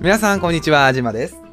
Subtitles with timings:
[0.00, 1.46] 皆さんこんにちは、じまです。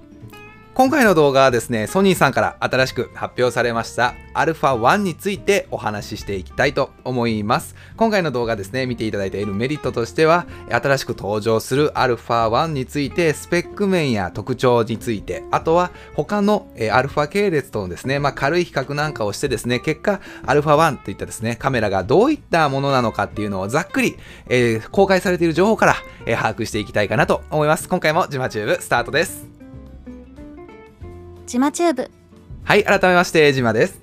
[0.75, 7.75] 今回の動画はですね、ソニーさんから新しく発表されました α1 についてお話ししていきたいと思います。
[7.95, 24.17] 今回の動画ですね、見ていただいているメリットとしては、新しく登場する α1 について、スペック面や特徴について、あとは他の α 系列とのですね、まあ、軽い比較なんかをしてですね、結果 α1 といったですね、カメラがどういったものなのかっていうのをざっくり、
[24.49, 25.95] えー、公開されている情報から、
[26.28, 27.88] えー、把握していきたいかなと思います。
[27.88, 29.58] 今回もジマチューブスタートです。
[31.48, 32.10] ジマチューブ
[32.62, 33.98] はい改めましてジマです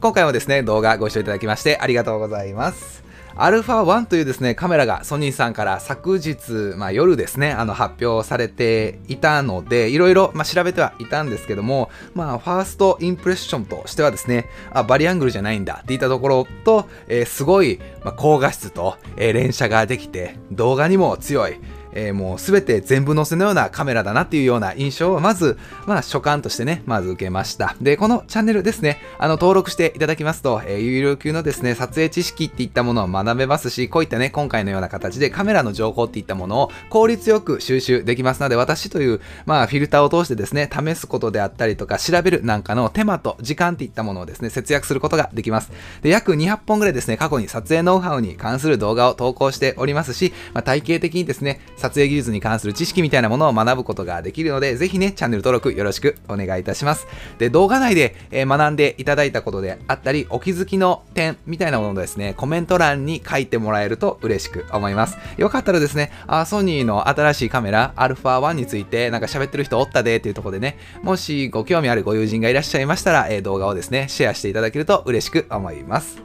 [0.00, 3.01] 今回もですね動画ご視聴いただきましてありがとうございます
[3.34, 21.58] アルファ1というですね、カメラがソニーさんから昨日、まあ、夜ですね、あの発表されていたので、いろいろ、ま、調べてはいたんですけども、まあ、ファーストインプレッションとしてはですね、あ、バリアングルじゃないんだっていったところと、えー、すごい、まあ、高画質と、えー、連写ができて、動画にも強い、
[21.94, 27.76] えー、もうすべて全部載せのようなカメラだなっていうような印象をまず、まあ、所感としてね、まず受けました。
[27.80, 45.70] で、このチャンネルですね、あの、登録していただきますと、えー、有料級のですね、撮影知識っていったものを学べますし、こういったね、今回のような形でカメラの情報っていったものを効率よく収集できますので、私という、まあ、フィルターを通してですね、試すことであったりとか、調べるなんかの手間と時間っていったものをですね、節約することができます。
[46.02, 57.08] で、約200本ぐらいですね、過去に撮影ノウハウに関する動画を投稿しておりますし、まあ、体系的にですね、撮影技術に関する知識みたいなものを学ぶことができるので、ぜひね、チャンネル登録よろしくお願いいたします。
[57.38, 65.18] で、動画内で、え学んでいただいたことであったり、お気づきの点みたいなものをですね、コメント欄に書いてもらえると嬉しく思います。
[65.38, 76.22] よかったらですね、あソニーの新しいカメラ、α1 についてなんか喋ってる人おったでっていうとこでね、もしご興味あるご友人がいらっしゃいましたら、え動画をですね、シェアしていただけると嬉しく思います。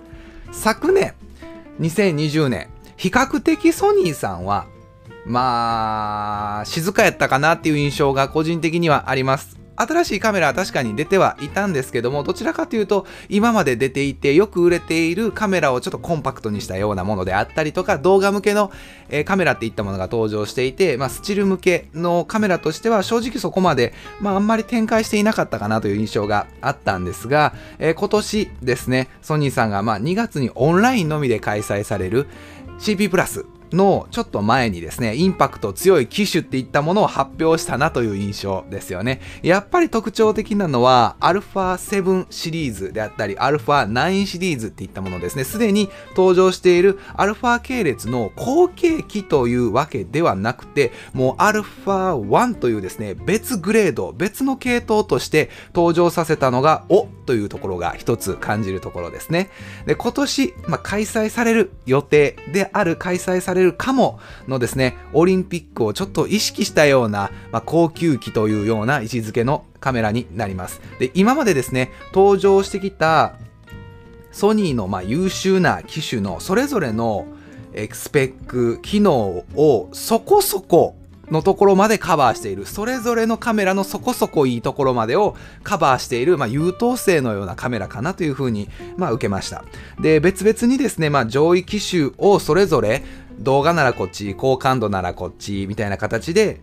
[0.52, 1.14] 昨年、
[1.80, 4.68] 2020年、比較的ソニーさんは
[5.28, 9.58] まあ、静かやったかなっていう印象が個人的にはあります。
[9.80, 18.71] 新しいカメラは確かに出てはいたんですけども、どちらかというと、今まで出ていてよく売れているカメラをちょっとコンパクトにしたようなものであったりとか、動画向けの、
[19.10, 32.27] えー、カメラっていったものが登場していて、まあ、スチル向けのカメラとしては正直そこまで、まあ、あんまり展開していなかったかなという印象があったんですが、えー、今年ですね、ソニーさんがま2月にオンラインのみで開催される
[32.80, 39.20] CP プラスのちょっと前にですね、インパクト強い機種っていったものを発表したなという印象ですよね。
[39.42, 45.45] やっぱり特徴的なのは、α7 シリーズであったり、α9 シリーズっていったものですね。
[45.45, 59.51] すでに登場している α 系列の後継機というわけではなくて、もう α1 というですね、別グレード、別の系統として登場させたのが、おというところが一つ感じるところですね。
[59.86, 70.82] で、今年、まあ、開催される予定である開催され るれるかものですね、オリンピックをちょっと意識したような、まあ、高級機というような位置づけのカメラになります。
[71.00, 73.36] で、今までですね、登場してきた
[74.32, 77.26] ソニーのま優秀な機種のそれぞれの
[77.92, 80.96] スペック、機能をそこそこ
[81.32, 89.64] のところまでカバーしている、それぞれのカメラのそこそこいいところまでをカバーしている、まあ、優等生のようなカメラかなというふうに、まあ、受けました。
[90.00, 93.04] で、別々にですね、まあ、上位機種をそれぞれ
[93.39, 96.61] 動画ならこっち、高感度ならこっち、みたいな形で、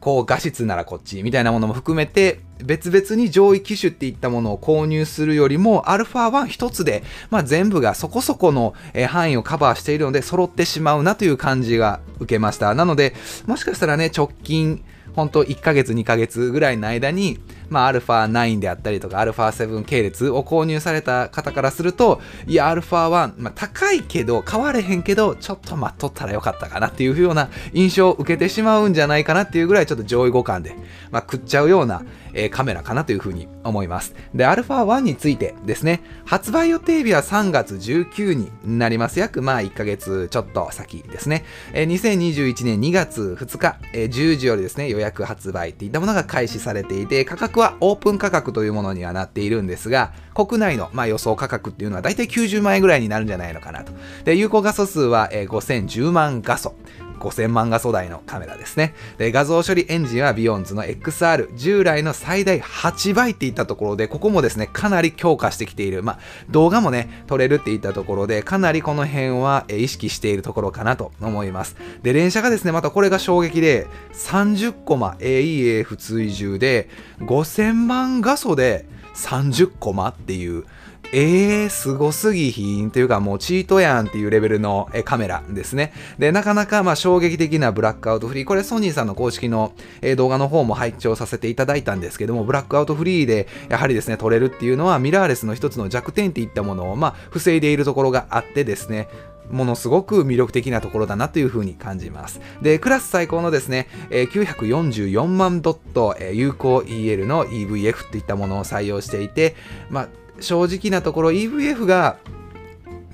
[0.00, 8.74] 高画質ならこっち、みたいなものも含めて、別々に上位機種っていったものを購入するよりも、α1 一つで、まあ、全部がそこそこの
[9.08, 12.74] 範囲をカバーしているので、揃ってしまうなという感じが受けました。
[12.74, 13.14] なので、
[13.46, 14.84] もしかしたらね、直近、
[15.16, 30.75] 本当1ヶ月2ヶ月ぐらいの間に、まあ、α9 であったりとか α7 系列を購入された方からすると、いや、α1、まあ、高いけど、買われへんけど、ちょっと待っとったらよかったかなっていうような印象を受けてしまうんじゃないかなっていうぐらいちょっと上位互換で、
[31.11, 34.13] まあ、食っちゃうような、えー、カメラかなというふうに思います。
[34.33, 39.19] で、α1 についてですね、発売予定日は3月19になります。
[39.19, 41.43] 約まあ1ヶ月ちょっと先ですね。
[41.73, 53.92] えー、2021年2月2日、えー、10時よりですね、予約発売っていったものが開始されていて、価格 はオープン価格というものにはなっているんですが、国内のまあ予想価格っていうのは大体90万円ぐらいになるんじゃないのかなと。
[54.24, 56.74] で、有効画素数は、え、5010万画素。
[57.18, 58.94] 5000万画素台のカメラですね。
[59.18, 66.02] で、画像処理エンジンはビヨンズの XR、従来の最大8倍っていったところで、ここもですね、かなり強化してきている。
[66.02, 66.18] まあ、
[66.50, 71.76] 動画もね、撮れるっていったところで、かなりこの辺は意識しているところかなと思います。
[72.02, 76.88] で、連写がですね、またこれが衝撃で、30コマ AEF 追従で、
[77.20, 80.64] 5000万画素で30コマっていう、
[81.12, 85.92] えー、すごすぎひんというかもうチートやんっていうレベルのカメラですね。
[86.18, 88.44] で、なかなかまあ衝撃的なブラックアウトフリー。
[88.44, 89.72] これソニーさんの公式の
[90.16, 99.08] 動画の方も拝聴させていただいたんですけども、ブラックアウトフリーでやはりですね、撮れるっていうのはミラーレスの一つの弱点っていったものをまあ防いでいるところがあってですね、
[99.50, 102.40] ものすごく魅力的なところだなというふうに感じます。
[102.60, 109.56] で、クラス最高のですね、944万ドット有効 EL の EVF といったものを採用していて、
[109.88, 110.08] まあ
[110.40, 112.18] 正直なところ EVF が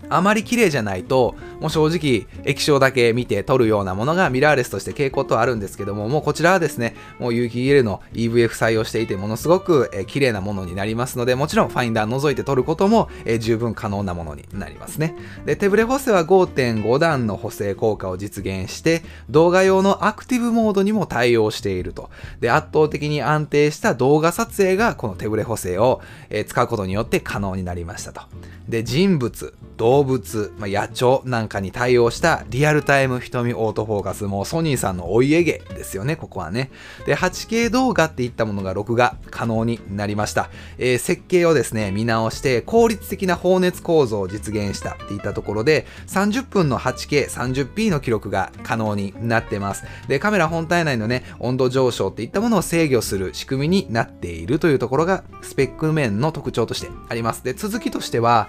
[0.09, 15.17] あまり綺麗じゃないと、もう正直液晶だけ見て撮るようなものがミラーレスとして傾向とはあるんですけども、もうこちらはですね、もう有機 EL の EVF 採用していて、ものすごく、え綺麗なものになりますので、もちろんファインダー覗いて撮ることも、え十分可能なものになりますね。
[15.47, 22.11] で、手ブレ補正は5.5段の補正効果を実現して、動画用のアクティブモードにも対応していると。
[22.41, 28.23] で、圧倒的に安定した動画撮影がこの手ブレ補正を、え使うことによって可能になりましたと。
[28.69, 36.71] で、人物、動物、まあ、野鳥なんんかに対応したリアルタイム瞳オートフォーカスもソニーさんのお家芸ですよね、ここはね。
[37.07, 40.51] で、8K 動画っていったものが録画可能になりました。
[40.79, 49.85] えー、設計をですね、見直して効率的な放熱構造を実現したっていったところで、30分の 8K、30p の記録が可能になってます。
[50.09, 57.45] で、カメラ本体内のね、温度上昇っていったものを制御する仕組みになっているというところが、スペック面の特徴としてあります。
[57.45, 58.49] で、続きとしては、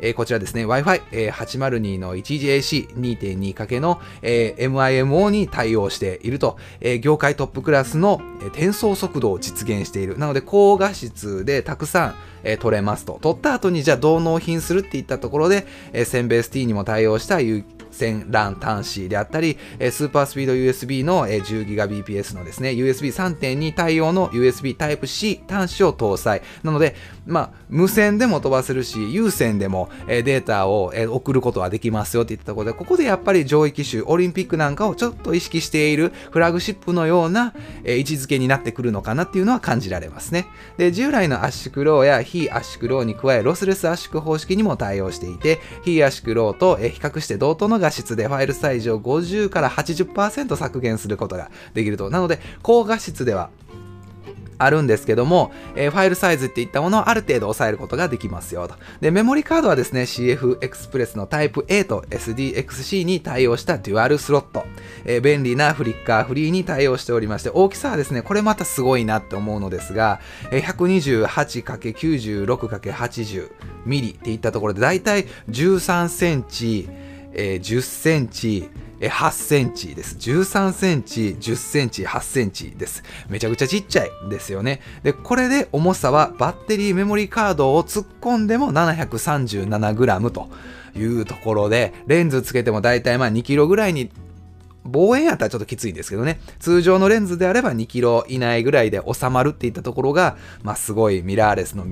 [0.00, 10.18] えー、こちらですね、Wi-Fi、えー、802の 1GAC2.2 かけの、えー、MIMO に対応していると、えー、業界トップクラスの、えー、転送速度を実現している。
[10.18, 12.14] なので、高画質でたくさん、
[12.44, 13.18] えー、撮れますと。
[13.20, 17.40] 撮った後にじゃあどう納品するっていったところで、えー、センベース T にも対応した
[17.96, 19.58] 線 LAN 端子であったり、
[19.90, 26.42] スーパースピード USB の 10Gbps のですね、USB3.2 対応の USB Type-C 端子を搭載。
[26.62, 26.94] なので、
[27.26, 37.54] まあ、無線でも飛ばせるし、有線でもデータを送ることはできますよって言ったところで、ここでやっぱり上位機種、オリンピックなんかをちょっと意識しているフラグシップのような
[37.84, 40.46] 位置づけになってくるのかなっていうのは感じられますね。
[40.76, 52.10] で、従来の圧縮 RAW や非圧縮 RAW に加え、ロスレス圧縮方式にも対応していて、非圧縮 RAW と比較して同等の画質でファイルサイズを50から80%削減することができると。
[52.10, 53.50] なので、高画質では
[54.58, 58.74] あるんですけども、えー、ファイルサイズっていったものをある程度抑えることができますよと。
[59.00, 64.66] で、メモリカードはですね、CF エクスプレスのタイプ A と SDXC に対応したデュアルスロット。
[65.04, 70.62] えー、便利なフリッカーフリーに対応しておりまして、大きさはですね、これまたすごいなって思うのですが、えー、
[71.26, 73.50] 128×96×80
[73.84, 76.88] ミリっていったところで、だいたい13センチ、
[77.36, 78.68] えー、10センチ、
[79.00, 80.16] 8センチです。
[80.16, 83.02] 13センチ、10センチ、8センチです。
[83.28, 84.80] めちゃくちゃちっちゃいですよね。
[85.02, 90.48] で、これで重さはバッテリーメモリーカードを突っ込んでも 737g と
[90.96, 94.10] いうところで、レンズつけてもだいたいまあ2キロぐらいに
[94.84, 96.40] 望遠やったらちょっときついんですけどね。
[96.58, 101.84] 通常のレンズであれば2キロ以内ぐらいで収まるっていったところが、まあすごいミラーレスの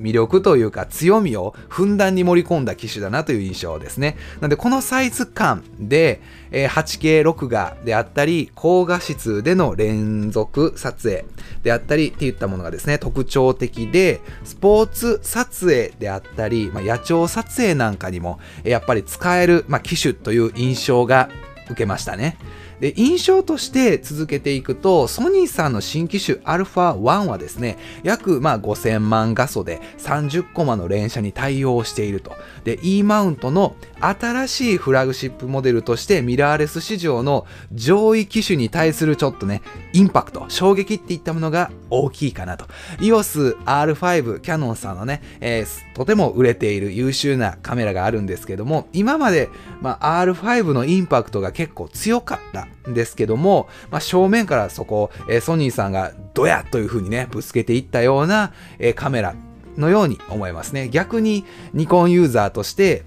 [0.00, 4.16] 魅力というか強みをふんだんに盛り込んだ機種だなという印象ですね。
[4.36, 11.24] なのでこのサイズ感で、え 8K 録画であったり高画質での連続撮影
[11.62, 21.30] であったりっていったものがですね特徴的でスポーツ撮影であったり、まあ、野鳥撮影なんかにもやっぱり使える、まあ、機種という印象が
[21.66, 22.36] 受けましたね。
[22.82, 32.32] で、印象として続けていくと、ソニーさんの新機種 α1 はですね、約まあ5000万画素で30コマの連写に対応していると。
[32.64, 39.62] で、E マウントの新しいフラグシップモデルとしてミラーレス市場の上位機種に対するちょっとね、
[39.92, 42.66] インパクト、衝撃っていったものが大きいかなと。
[42.98, 59.34] EOS R5、キャノンさんのね、えー、とても売れている優秀なカメラがあるんですけども、今まで、まあ、R5 のインパクトが結構強かったですけども、まあ、正面からそこ、え、ソニーさんがドヤという風にね、ぶつけていったような、え、カメラ
[59.76, 60.88] のように思いますね。
[60.88, 63.04] 逆にニコンユーザーとして、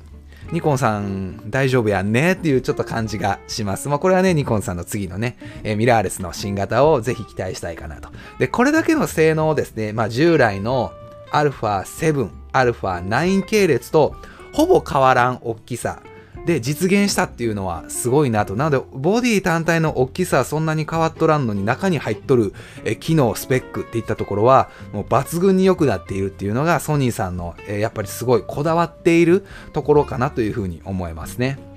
[0.51, 3.89] ニコンさん大丈夫やんねっていうちょっと感じがします。
[3.89, 8.09] まあこれはね、ニコンさんの次のね、えー、ミラーレスの新型をぜひ期待したいかなと。
[8.37, 10.91] で、これだけの性能をですね、まあ従来の
[11.31, 14.15] α7、α9 系列と
[14.53, 16.01] ほぼ変わらん大きさ
[16.45, 18.55] で実現したっていうのはすごいなと。
[18.55, 31.74] なので、ボディ単体の大きさはそんなに変わっとらんのに中に入っとるえ機能、スペックっていったところはもう抜群に良くなっているっていうのがソニーさんのえやっぱりすごいこだわっているところかなというふうに思いますね。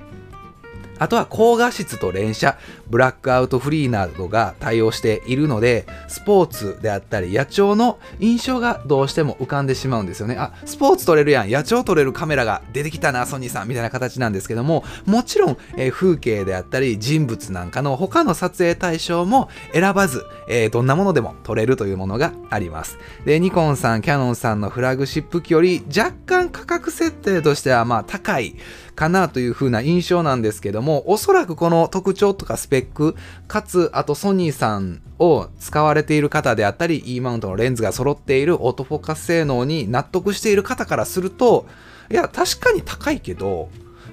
[0.99, 10.37] あとは高画質と連写、ブラックアウトフリーなどが対応しているので、スポーツであったり野鳥の印象がどうしても浮かんでしまうんですよね。
[10.39, 22.99] あ、スポーツ撮れるやん、野鳥撮れるカメラが出てきたな、ソニーさん、みたいな形なんですけども、もちろん、えー、風景であったり人物なんかの他の撮影対象も選ばず、えー、どんなものでも撮れるというものがあります。
[23.25, 28.57] で、ニコンさん、キャノンさんのフラグシップ機より若干価格設定としてはまあ高い
[28.99, 33.15] かなという風な印象なんですけども、おそらくこの特徴とかスペック、
[33.47, 41.67] かつ、あとソニーさんを使われている方であったり、E マウントのレンズが揃っているオートフォーカス性能に納得している方からすると、
[42.11, 43.69] いや、確かに高いけど、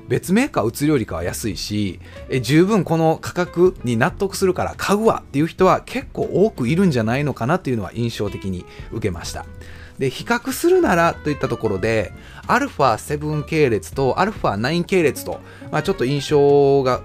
[0.08, 2.00] 別メーカー売るよりかは安いし
[2.30, 9.48] え十分この価格に納得するから買うわっていう人は結構多くいるんじゃないのかなっていうのは印象的に受けました。
[9.99, 12.13] で比較するならといったところで
[12.47, 17.03] α7 系列と α9 系列と、まあ、ちょっと印象が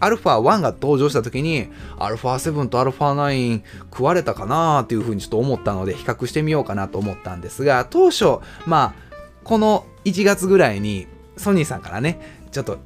[0.00, 9.10] α1 が登場した時に α7 と α9 食われたかなっていうふうにちょっと思ったので比較してみようかなと思ったんですが当初まあ
[9.44, 12.18] この1月ぐらいにソニーさんからね
[12.52, 12.78] ちょっと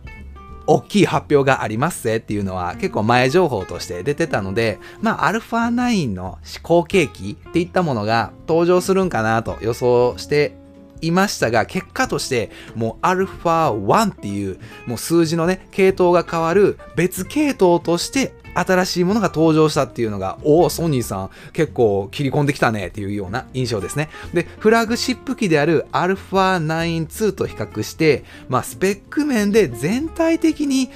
[0.72, 10.54] 大きい発表がありますぜっていうのは結構前情報として出てたので、まあ、α9 の試行景気っていったものが登場するんかなと予想して
[11.02, 24.10] いましたが、結果として、もう α1 っていう、もう数字のね、系統が変わる別系統として新しいものが登場したっていうのが、おお、ソニーさん結構切り込んできたねっていうような印象ですね。
[24.34, 30.90] で、フラグシップ機である α9-2 と比較して、まあ、スペック面で全体的に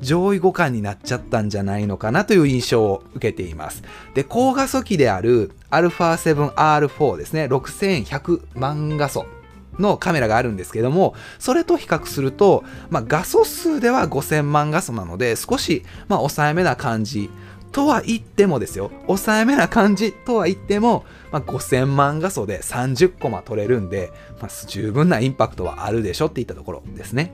[0.00, 3.82] 上位互換になっちゃったんじゃないのかなという印象を受けています。
[4.14, 9.26] で、高画素機である α7R4 ですね、6100万画素
[9.80, 17.30] のカメラがあるんですけども、それと比較すると、まあ、画素数では5000万画素なので、少し、まあ、抑えめな感じ。
[17.72, 24.10] とは言ってもですよ、抑えめな感じとは言っても、まあ、5000万画素で30コマ撮れるんで、
[24.40, 27.32] まあ、十分なインパクトはあるでしょっていったところですね。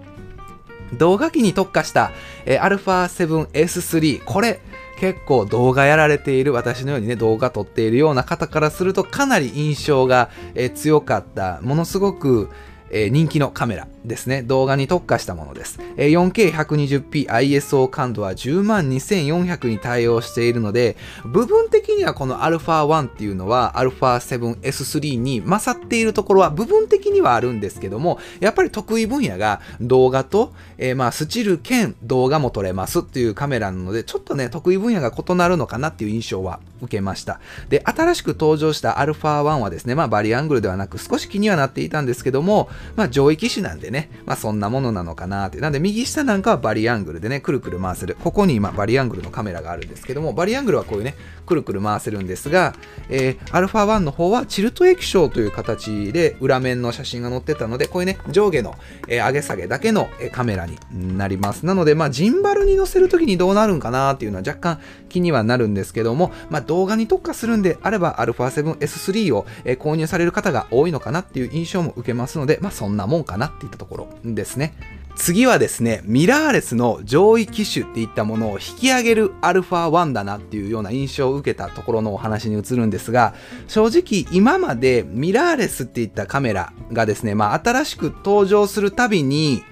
[0.93, 2.13] 動画機に特化した、
[2.45, 4.61] えー、α7S3、これ、
[4.97, 12.51] 結構動画やられている私のようにね動画撮っているような方からするとかなり印象が、え強かったものすごく
[12.91, 13.89] え、人気のカメラ。
[14.06, 14.42] ですね。
[14.44, 15.80] 動画に特化したものです。
[15.98, 37.40] えー、4K120p ISO 感度は102,400に対応しているので、部分的にはこの α1 っていうのは α7S3 に勝っているところは部分的にはあるんですけども、やっぱり得意分野が動画と、えー、まあスチル兼動画も撮れますっていうカメラなので、ちょっとね、得意分野が異なるのかなっていう印象は受けました。
[37.70, 45.59] で、新しく登場した α1 はですね、まあバリアングルではなく少し気にはなっていたんですけども、まあ上位機種なんでね、 ねまあそんなものなのかなって。
[45.59, 48.17] なんで右下なんかはバリアングルでね、くるくる回せる。
[48.23, 51.15] ここに今バリアングルのカメラがあるんですけども、バリアングルはこういうね、
[51.47, 52.75] くるくる回せるんですが、
[53.09, 58.75] えー、α1 の方はチルト液晶という形で裏面の写真が載ってたので、こういうね、上下の、
[59.09, 60.77] えー、上げ下げだけの、えカメラに
[61.17, 61.65] なります。
[61.65, 64.81] なので、まあジンバルに載せるときにどうなるんかなっていうのは若干
[65.17, 74.75] 気にはなるんですけども、まあ動画に特化するんであれば α7S3 を、え購入される方が多いのかなっていう印象も受けますので、まあそんなもんかなっていったところですね。
[75.17, 83.33] 次はですね、ミラーレスの上位機種っていったものを引き上げる α1 だなっていうような印象を受けたところのお話に移るんですが、
[83.69, 89.63] 正直今までミラーレスっていったカメラがですね、まあ新しく登場するたびに、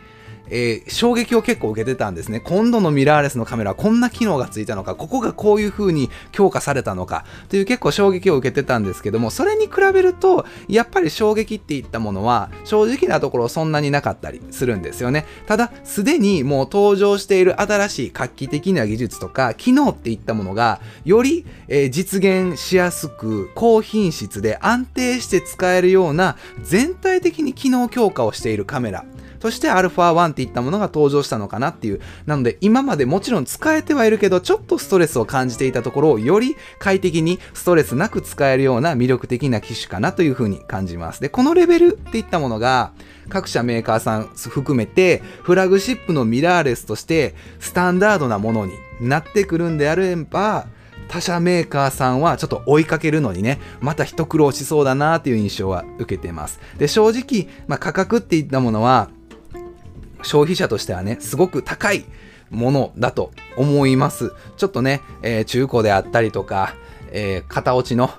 [0.50, 2.40] えー、衝撃を結構受けてたんですね。
[2.40, 15.26] 今度のミラーレスのカメラはこんな機能がついたのか、ここがこういう風に強化されたのか、という結構衝撃を受けてたんですけども、それに比べると、やっぱり衝撃っていったものは、正直なところそんなになかったりするんですよね。
[15.46, 29.04] ただ、すでにもう登場している新しい画期的な技術とか、機能っていったものが、より、えー、実現しやすく、高品質で安定して使えるような、全体的に機能強化をしているカメラ
[29.44, 32.00] そして α1 っていったものが登場したのかなっていう。
[32.24, 41.20] なので今までもちろん使えてはいるけど、ちょっとストレスを感じていたところをより快適にストレスなく使えるような魅力的な機種かなというふうに感じます。
[41.20, 42.92] で、このレベルっていったものが、
[43.28, 48.72] 各社メーカーさん含めて、フラグシップのミラーレスとしてスタンダードなものに
[49.02, 50.68] なってくるんであれば、
[51.08, 56.60] 他社メーカーさんはちょっと追いかけるのにね、また一苦労しそうだなっていう印象は受けてます。
[56.78, 59.10] で、正直、まあ、価格っていったものは、
[60.24, 62.04] 消費者としてはね、すごく高い
[62.50, 64.32] ものだと思います。
[64.56, 66.74] ちょっとね、えー、中古であったりとか、
[67.10, 68.10] えー、型落ちの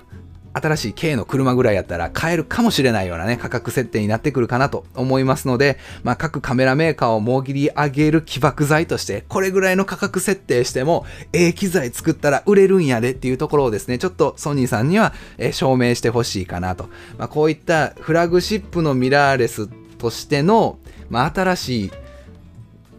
[0.60, 16.88] 新しい軽の車ぐらいやったら買えるかもしれないようなね、価格設定になってくるかなと思いますので、まあ、各カメラメーカーをもぎり上げる起爆剤として、これぐらいの価格設定しても、ええ機材作ったら売れるんやでっていうところをですね、ちょっとソニーさんには、え証明してほしいかなと。
[17.18, 21.90] まあ、こういったフラグシップのミラーレスとしての、まあ、新しい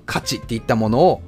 [0.05, 1.21] 価値っていったものを、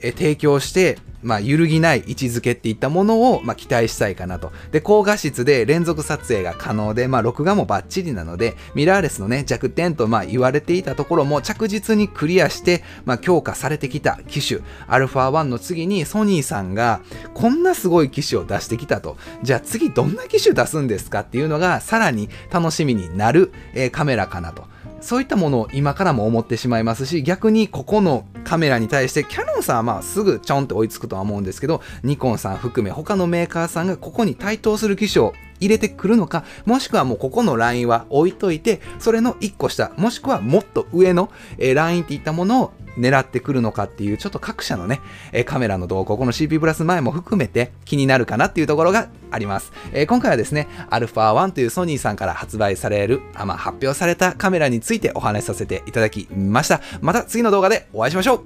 [0.00, 4.52] え提供して、まあ、揺るぎない位置づけっていったものを、まあ、期待したいかなと。
[4.70, 17.00] で、高画質で連続撮影が可能で、まあ、録画もバッチリなので、ミラーレスのね、弱点と、まあ、言われていたところも着実にクリアして、まあ、強化されてきた機種、α1 の次にソニーさんが、
[17.34, 19.16] こんなすごい機種を出してきたと。
[19.42, 24.64] じゃあ次どんな機種出すんですかっていうのが、さらに楽しみになる、えー、カメラかなと。
[25.06, 45.00] そういったものを今からも思ってしまいますし、逆にここのカメラに対して、キャノンさんはまあすぐちょんって追いつくとは思うんですけど、ニコンさん含め他のメーカーさんがここに対等する機種を入れてくるのか、もしくはもうここのラインは置いといて、それの1個下、もしくはもっと上の、え、ラインっていったものを狙ってくるのかっていう、ちょっと各社のね、
[45.32, 49.72] え、カメラの動向、この CP プラス前も含めて気になるかなっていうところがあります。
[49.92, 56.80] え、今回はですね、α1 というソニーさんから発売される、あまあ、発表されたカメラについてお話しさせていただきました。
[57.00, 58.40] また次の動画でお会いしましょう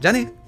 [0.00, 0.43] じゃあね